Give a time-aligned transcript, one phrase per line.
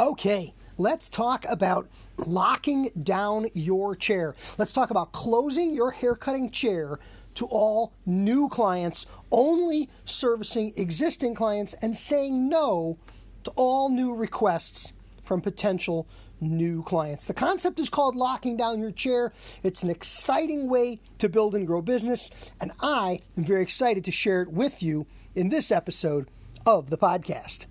[0.00, 4.34] Okay, let's talk about locking down your chair.
[4.56, 6.98] Let's talk about closing your haircutting chair
[7.34, 12.96] to all new clients, only servicing existing clients, and saying no
[13.44, 16.08] to all new requests from potential
[16.40, 17.26] new clients.
[17.26, 19.34] The concept is called locking down your chair.
[19.62, 24.10] It's an exciting way to build and grow business, and I am very excited to
[24.10, 26.30] share it with you in this episode
[26.64, 27.66] of the podcast.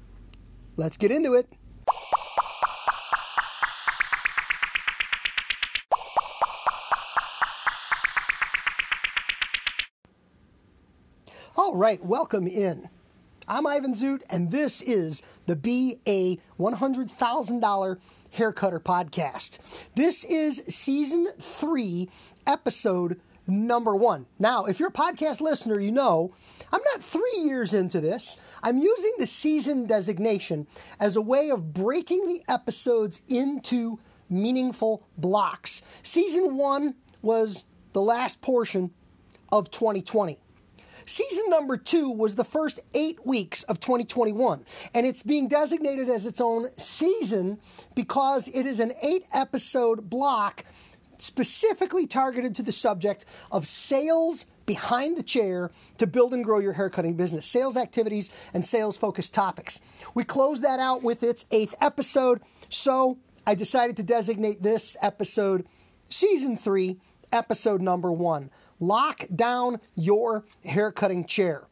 [0.77, 1.51] Let's get into it.
[11.55, 12.89] All right, welcome in.
[13.47, 17.97] I'm Ivan Zoot, and this is the BA $100,000
[18.37, 19.59] Haircutter podcast.
[19.95, 22.09] This is season three,
[22.47, 23.19] episode
[23.49, 24.25] number one.
[24.37, 26.33] Now, if you're a podcast listener, you know
[26.71, 28.37] I'm not three years into this.
[28.61, 30.67] I'm using the season designation
[30.99, 35.81] as a way of breaking the episodes into meaningful blocks.
[36.03, 38.91] Season one was the last portion
[39.51, 40.37] of 2020.
[41.05, 44.63] Season number two was the first eight weeks of 2021,
[44.93, 47.59] and it's being designated as its own season
[47.95, 50.65] because it is an eight episode block
[51.21, 56.73] specifically targeted to the subject of sales behind the chair to build and grow your
[56.73, 59.79] haircutting business, sales activities, and sales focused topics.
[60.13, 65.65] We closed that out with its eighth episode, so I decided to designate this episode
[66.09, 66.99] season three,
[67.31, 71.68] episode number one lock down your haircutting chair.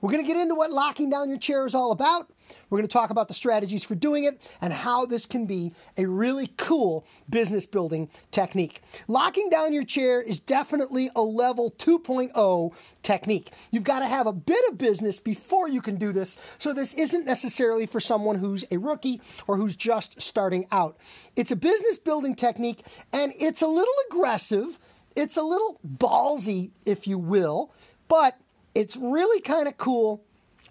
[0.00, 2.32] We're going to get into what locking down your chair is all about.
[2.68, 5.72] We're going to talk about the strategies for doing it and how this can be
[5.96, 8.82] a really cool business building technique.
[9.06, 13.52] Locking down your chair is definitely a level 2.0 technique.
[13.70, 16.92] You've got to have a bit of business before you can do this, so this
[16.94, 20.96] isn't necessarily for someone who's a rookie or who's just starting out.
[21.36, 24.78] It's a business building technique and it's a little aggressive
[25.16, 27.72] it's a little ballsy, if you will,
[28.08, 28.38] but
[28.74, 30.22] it's really kind of cool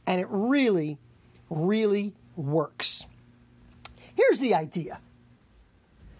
[0.08, 0.98] and it really,
[1.50, 3.06] really works.
[4.16, 5.00] Here's the idea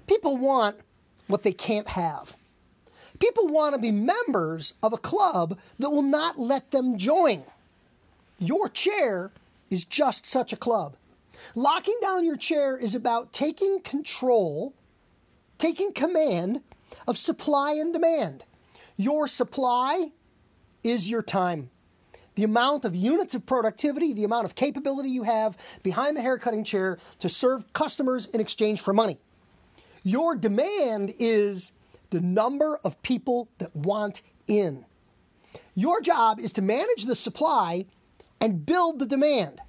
[0.08, 0.78] people want
[1.28, 2.36] what they can't have.
[3.20, 7.44] People want to be members of a club that will not let them join.
[8.40, 9.32] Your chair
[9.70, 10.96] is just such a club.
[11.56, 14.74] Locking down your chair is about taking control,
[15.58, 16.62] taking command
[17.08, 18.44] of supply and demand.
[18.96, 20.12] Your supply
[20.84, 21.70] is your time.
[22.36, 26.64] The amount of units of productivity, the amount of capability you have behind the haircutting
[26.64, 29.20] chair to serve customers in exchange for money.
[30.04, 31.74] Your demand is
[32.12, 34.86] the number of people that want in.
[35.76, 37.86] Your job is to manage the supply
[38.40, 39.62] and build the demand.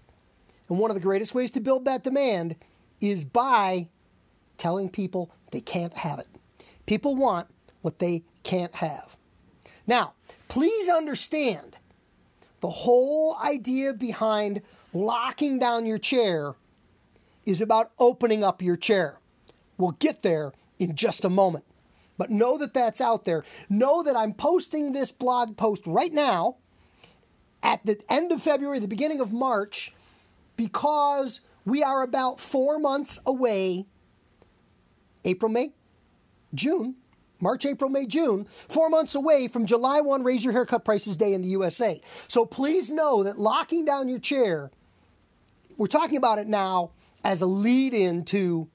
[0.69, 2.57] And one of the greatest ways to build that demand
[3.01, 3.89] is by
[4.59, 6.29] telling people they can't have it.
[6.87, 7.49] People want
[7.83, 9.17] what they can't have.
[9.87, 10.13] Now,
[10.51, 11.79] please understand
[12.61, 14.61] the whole idea behind
[14.93, 16.55] locking down your chair
[17.47, 19.19] is about opening up your chair.
[19.79, 21.65] We'll get there in just a moment.
[22.19, 23.45] But know that that's out there.
[23.71, 26.57] Know that I'm posting this blog post right now
[27.63, 29.95] at the end of February, the beginning of March,
[30.57, 33.87] because we are about four months away
[35.25, 35.73] April, May,
[36.53, 36.97] June,
[37.41, 41.33] March, April, May, June, four months away from July 1 Raise Your Haircut Prices Day
[41.33, 42.01] in the USA.
[42.29, 44.71] So please know that locking down your chair,
[45.77, 46.91] we're talking about it now
[47.25, 48.69] as a lead in to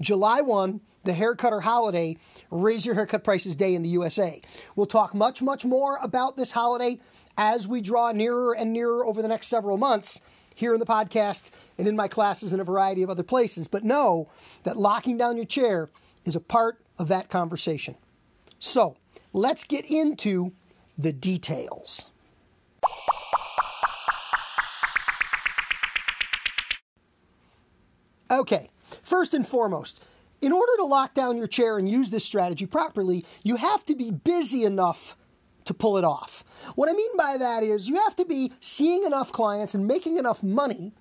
[0.00, 2.16] July 1, the haircutter holiday,
[2.50, 4.40] Raise Your Haircut Prices Day in the USA.
[4.76, 7.00] We'll talk much, much more about this holiday
[7.36, 10.20] as we draw nearer and nearer over the next several months
[10.54, 13.68] here in the podcast and in my classes and a variety of other places.
[13.68, 14.28] But know
[14.62, 15.90] that locking down your chair
[16.24, 17.96] is a part of that conversation.
[18.58, 18.96] So
[19.32, 20.52] let's get into
[20.96, 22.06] the details.
[28.30, 28.70] Okay,
[29.02, 30.02] first and foremost,
[30.40, 33.94] in order to lock down your chair and use this strategy properly, you have to
[33.94, 35.16] be busy enough
[35.64, 36.44] to pull it off.
[36.74, 40.18] What I mean by that is you have to be seeing enough clients and making
[40.18, 40.92] enough money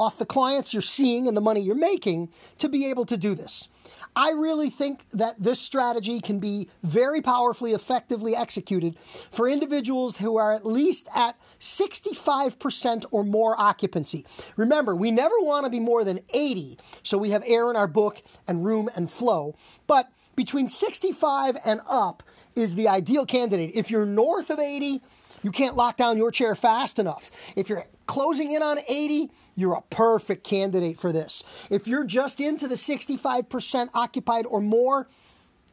[0.00, 3.34] off the clients you're seeing and the money you're making to be able to do
[3.34, 3.68] this.
[4.16, 8.96] I really think that this strategy can be very powerfully, effectively executed
[9.30, 14.26] for individuals who are at least at 65% or more occupancy.
[14.56, 17.86] Remember, we never want to be more than 80, so we have air in our
[17.86, 19.54] book and room and flow.
[19.86, 22.22] But between 65 and up
[22.56, 23.72] is the ideal candidate.
[23.74, 25.02] If you're north of 80,
[25.42, 27.30] You can't lock down your chair fast enough.
[27.56, 31.42] If you're closing in on 80, you're a perfect candidate for this.
[31.70, 35.08] If you're just into the 65% occupied or more,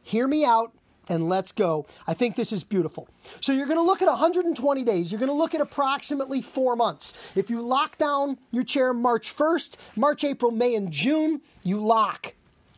[0.02, 0.72] hear me out
[1.08, 1.86] and let's go.
[2.06, 3.08] I think this is beautiful.
[3.40, 5.10] So you're going to look at 120 days.
[5.10, 7.32] You're going to look at approximately four months.
[7.34, 12.34] If you lock down your chair March 1st, March, April, May, and June, you lock.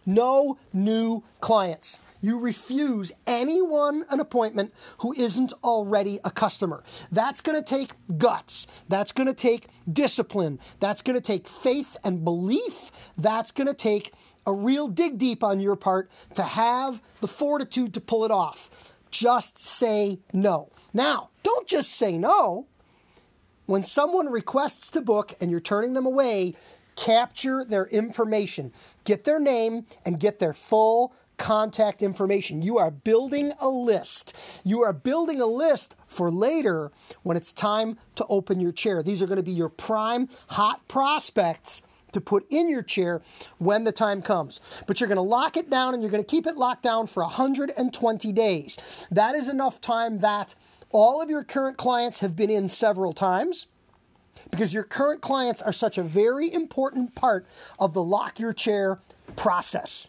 [0.06, 1.98] No new clients.
[2.20, 6.82] You refuse anyone an appointment who isn't already a customer.
[7.10, 8.66] That's going to take guts.
[8.88, 10.58] That's going to take discipline.
[10.80, 12.90] That's going to take faith and belief.
[13.16, 14.12] That's going to take
[14.46, 18.70] a real dig deep on your part to have the fortitude to pull it off.
[19.10, 20.70] Just say no.
[20.92, 22.66] Now, don't just say no.
[23.66, 26.54] When someone requests to book and you're turning them away,
[26.96, 28.72] capture their information.
[29.04, 32.60] Get their name and get their full contact information.
[32.60, 34.36] You are building a list.
[34.62, 36.92] You are building a list for later
[37.22, 39.02] when it's time to open your chair.
[39.02, 41.80] These are going to be your prime hot prospects
[42.12, 43.22] to put in your chair
[43.58, 44.60] when the time comes.
[44.86, 47.06] But you're going to lock it down and you're going to keep it locked down
[47.06, 48.78] for 120 days.
[49.10, 50.54] That is enough time that
[50.90, 53.66] all of your current clients have been in several times
[54.50, 57.46] because your current clients are such a very important part
[57.78, 59.00] of the lock your chair
[59.36, 60.08] process.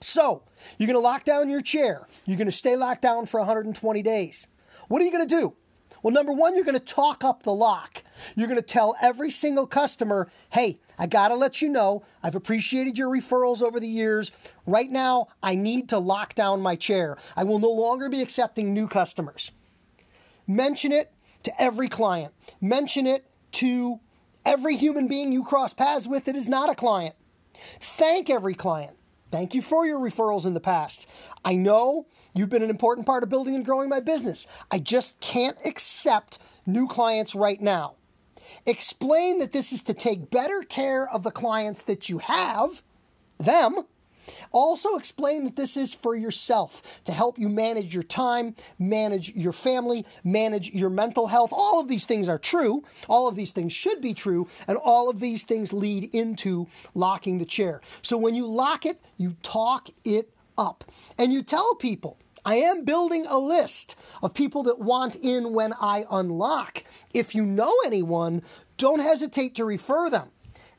[0.00, 0.42] So,
[0.78, 2.06] you're going to lock down your chair.
[2.24, 4.48] You're going to stay locked down for 120 days.
[4.88, 5.54] What are you going to do?
[6.02, 8.02] Well, number one, you're going to talk up the lock.
[8.36, 12.36] You're going to tell every single customer, hey, I got to let you know, I've
[12.36, 14.30] appreciated your referrals over the years.
[14.66, 17.16] Right now, I need to lock down my chair.
[17.36, 19.50] I will no longer be accepting new customers.
[20.46, 21.10] Mention it
[21.46, 24.00] to every client, mention it to
[24.44, 27.14] every human being you cross paths with that is not a client.
[27.80, 28.96] Thank every client.
[29.30, 31.08] Thank you for your referrals in the past.
[31.44, 34.48] I know you've been an important part of building and growing my business.
[34.72, 37.94] I just can't accept new clients right now.
[38.66, 42.82] Explain that this is to take better care of the clients that you have,
[43.38, 43.84] them,
[44.52, 49.52] also, explain that this is for yourself to help you manage your time, manage your
[49.52, 51.50] family, manage your mental health.
[51.52, 52.84] All of these things are true.
[53.08, 54.48] All of these things should be true.
[54.68, 57.80] And all of these things lead into locking the chair.
[58.02, 60.84] So when you lock it, you talk it up
[61.18, 62.18] and you tell people.
[62.44, 66.84] I am building a list of people that want in when I unlock.
[67.12, 68.42] If you know anyone,
[68.76, 70.30] don't hesitate to refer them.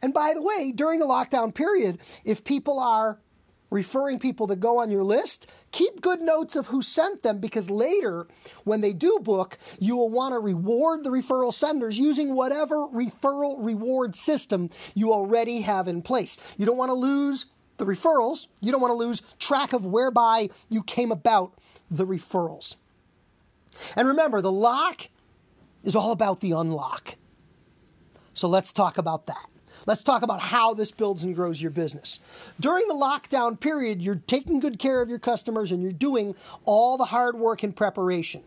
[0.02, 3.20] And by the way, during the lockdown period, if people are
[3.70, 7.70] referring people that go on your list, keep good notes of who sent them because
[7.70, 8.28] later,
[8.64, 13.58] when they do book, you will want to reward the referral senders using whatever referral
[13.60, 16.38] reward system you already have in place.
[16.58, 17.48] You don't want to lose
[17.78, 21.54] the referrals, you don't want to lose track of whereby you came about
[21.92, 22.76] the referrals.
[23.96, 25.10] And remember, the lock
[25.84, 27.16] is all about the unlock.
[28.34, 29.46] So let's talk about that.
[29.86, 32.20] Let's talk about how this builds and grows your business.
[32.60, 36.36] During the lockdown period, you're taking good care of your customers and you're doing
[36.66, 38.44] all the hard work and preparation.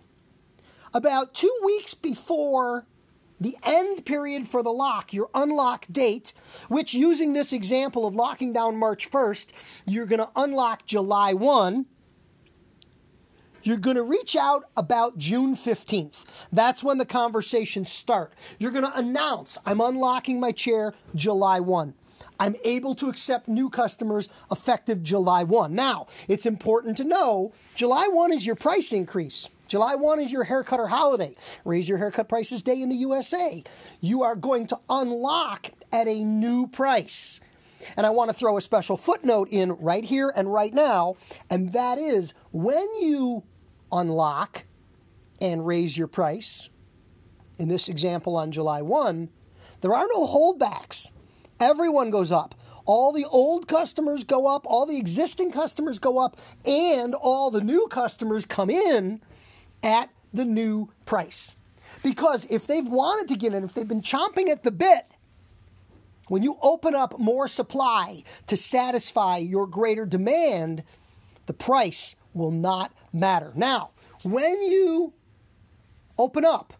[0.93, 2.87] About two weeks before
[3.41, 6.35] the end period for the lock, your unlock date,
[6.69, 9.49] which using this example of locking down March 1st,
[9.87, 11.87] you're going to unlock July 1
[13.63, 16.25] you're going to reach out about June 15th.
[16.53, 18.33] That's when the conversations start.
[18.59, 21.95] You're going to announce, I'm unlocking my chair July 1.
[22.39, 25.75] I'm able to accept new customers effective July 1.
[25.75, 29.49] Now, it's important to know July 1 is your price increase.
[29.69, 31.37] July 1 is your haircutter holiday.
[31.65, 33.63] Raise your haircut prices day in the USA.
[34.01, 37.41] You are going to unlock at a new price.
[37.97, 41.17] And I want to throw a special footnote in right here and right now,
[41.49, 43.45] and that is when you
[43.93, 44.65] unlock
[45.41, 46.69] and raise your price,
[47.59, 49.29] in this example on July 1,
[49.81, 51.13] there are no holdbacks.
[51.61, 52.55] Everyone goes up.
[52.87, 57.61] All the old customers go up, all the existing customers go up, and all the
[57.61, 59.21] new customers come in
[59.83, 61.57] at the new price.
[62.03, 65.05] Because if they've wanted to get in, if they've been chomping at the bit,
[66.29, 70.83] when you open up more supply to satisfy your greater demand,
[71.47, 73.53] the price will not matter.
[73.55, 73.91] Now,
[74.23, 75.13] when you
[76.19, 76.75] open up,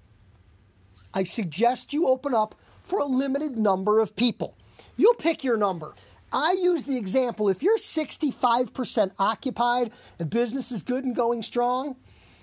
[1.13, 4.57] I suggest you open up for a limited number of people.
[4.97, 5.95] You'll pick your number.
[6.33, 11.97] I use the example if you're 65% occupied and business is good and going strong,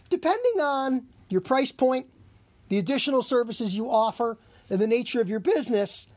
[0.09, 2.07] depending on your price point,
[2.69, 4.37] the additional services you offer,
[4.69, 6.07] and the nature of your business,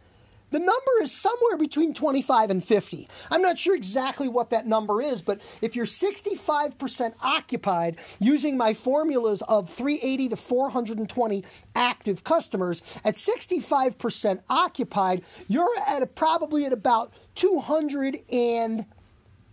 [0.50, 3.08] The number is somewhere between 25 and 50.
[3.30, 8.74] I'm not sure exactly what that number is, but if you're 65% occupied using my
[8.74, 11.44] formulas of 380 to 420
[11.76, 18.86] active customers, at 65% occupied, you're at probably at about 200 and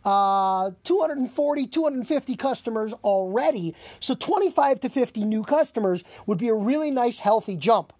[0.04, 3.75] uh, 240, 250 customers already.
[4.00, 7.94] So 25 to 50 new customers would be a really nice, healthy jump.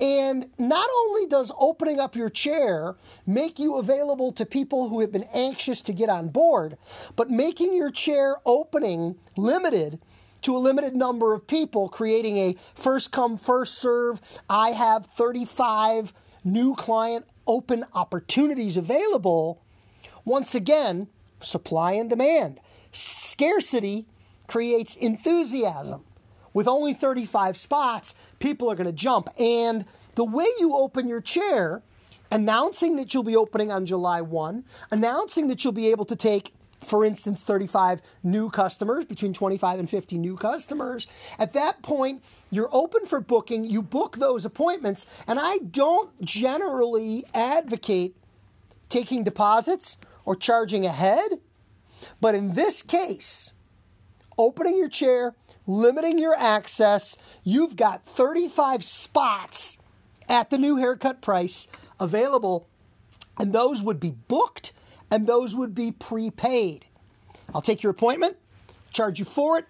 [0.00, 5.10] And not only does opening up your chair make you available to people who have
[5.10, 6.76] been anxious to get on board,
[7.14, 9.98] but making your chair opening limited
[10.42, 14.20] to a limited number of people, creating a first come, first serve.
[14.50, 16.12] I have 35
[16.44, 19.62] new client open opportunities available.
[20.24, 21.08] Once again,
[21.40, 22.60] supply and demand.
[22.92, 24.06] Scarcity
[24.46, 26.04] creates enthusiasm.
[26.56, 29.28] With only 35 spots, people are going to jump.
[29.38, 29.84] And
[30.14, 31.82] the way you open your chair,
[32.32, 36.54] announcing that you'll be opening on July 1, announcing that you'll be able to take
[36.82, 41.06] for instance, 35 new customers, between 25 and 50 new customers.
[41.38, 47.24] At that point, you're open for booking, you book those appointments, and I don't generally
[47.34, 48.14] advocate
[48.88, 51.40] taking deposits or charging ahead.
[52.20, 53.54] But in this case,
[54.38, 55.34] opening your chair,
[55.66, 59.78] limiting your access, you've got 35 spots
[60.28, 61.68] at the new haircut price
[62.00, 62.68] available,
[63.38, 64.72] and those would be booked
[65.10, 66.86] and those would be prepaid.
[67.54, 68.36] I'll take your appointment,
[68.92, 69.66] charge you for it.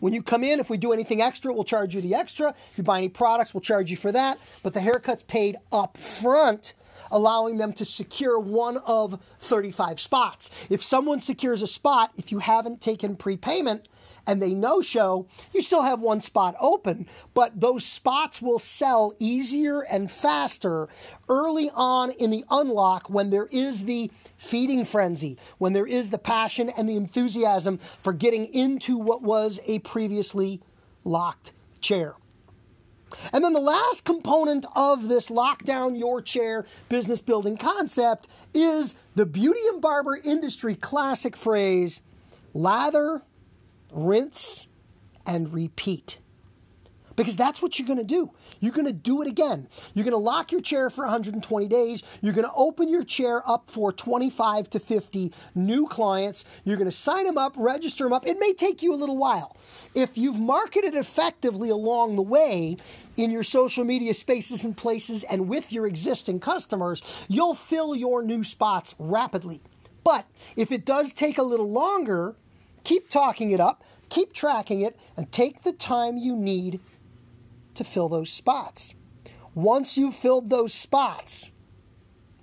[0.00, 2.54] When you come in, if we do anything extra, we'll charge you the extra.
[2.70, 4.38] If you buy any products, we'll charge you for that.
[4.62, 6.74] But the haircut's paid up front
[7.10, 10.50] allowing them to secure one of 35 spots.
[10.70, 13.88] If someone secures a spot, if you haven't taken prepayment
[14.26, 19.14] and they no show, you still have one spot open, but those spots will sell
[19.18, 20.88] easier and faster
[21.28, 26.18] early on in the unlock when there is the feeding frenzy, when there is the
[26.18, 30.60] passion and the enthusiasm for getting into what was a previously
[31.04, 32.14] locked chair.
[33.32, 39.26] And then the last component of this lockdown your chair business building concept is the
[39.26, 42.00] beauty and barber industry classic phrase
[42.54, 43.22] lather,
[43.92, 44.68] rinse,
[45.26, 46.18] and repeat
[47.18, 48.30] because that's what you're going to do.
[48.60, 49.68] You're going to do it again.
[49.92, 52.04] You're going to lock your chair for 120 days.
[52.22, 56.44] You're going to open your chair up for 25 to 50 new clients.
[56.62, 58.24] You're going to sign them up, register them up.
[58.24, 59.56] It may take you a little while.
[59.96, 62.76] If you've marketed effectively along the way
[63.16, 68.22] in your social media spaces and places and with your existing customers, you'll fill your
[68.22, 69.60] new spots rapidly.
[70.04, 72.36] But if it does take a little longer,
[72.84, 76.78] keep talking it up, keep tracking it, and take the time you need
[77.78, 78.94] to fill those spots.
[79.54, 81.52] Once you've filled those spots,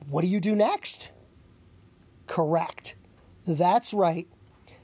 [0.07, 1.11] what do you do next?
[2.25, 2.95] Correct.
[3.45, 4.27] That's right.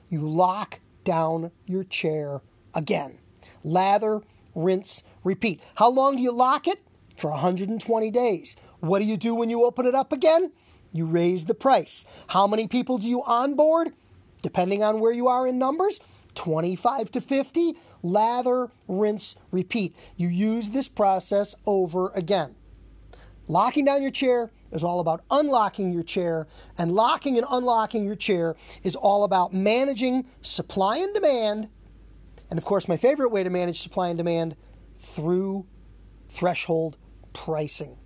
[0.10, 2.42] You lock down your chair
[2.74, 3.18] again.
[3.64, 4.22] Lather,
[4.54, 5.62] rinse, repeat.
[5.76, 6.80] How long do you lock it?
[7.18, 8.56] For 120 days.
[8.80, 10.52] What do you do when you open it up again?
[10.92, 12.06] You raise the price.
[12.28, 13.94] How many people do you onboard?
[14.42, 16.00] Depending on where you are in numbers,
[16.36, 17.74] 25 to 50,
[18.04, 19.96] lather, rinse, repeat.
[20.16, 22.56] You use this process over again.
[23.48, 26.48] Locking down your chair is all about unlocking your chair,
[26.78, 31.70] and locking and unlocking your chair is all about managing supply and demand.
[32.50, 34.56] And of course, my favorite way to manage supply and demand
[35.00, 35.66] through
[36.30, 36.98] threshold
[37.34, 37.98] pricing.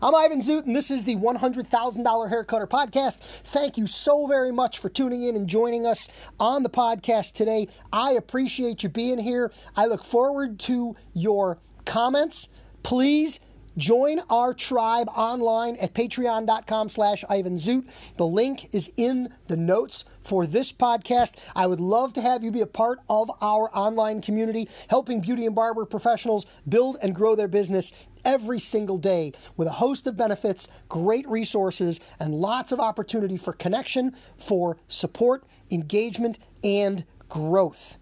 [0.00, 3.18] I'm Ivan Zoot, and this is the $100,000 Haircutter Podcast.
[3.44, 6.08] Thank you so very much for tuning in and joining us
[6.40, 7.68] on the podcast today.
[7.92, 9.52] I appreciate you being here.
[9.76, 12.48] I look forward to your comments.
[12.82, 13.40] Please
[13.76, 17.86] Join our tribe online at patreon.com slash Ivan Zoot.
[18.18, 21.34] The link is in the notes for this podcast.
[21.54, 25.46] I would love to have you be a part of our online community, helping beauty
[25.46, 27.92] and barber professionals build and grow their business
[28.24, 33.52] every single day with a host of benefits, great resources, and lots of opportunity for
[33.52, 37.98] connection, for support, engagement, and growth.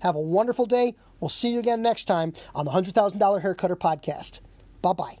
[0.00, 0.96] Have a wonderful day.
[1.20, 4.40] We'll see you again next time on the $100,000 Haircutter Podcast.
[4.80, 5.18] Bye bye.